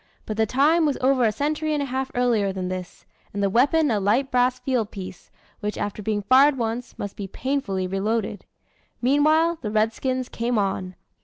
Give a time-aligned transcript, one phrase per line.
[0.25, 3.05] But the time was over a century and a half earlier than this
[3.35, 7.27] and the weapon a light brass field piece, which after being fired once, must be
[7.27, 8.43] painfully reloaded.
[8.99, 10.95] Meanwhile, the redskins came on.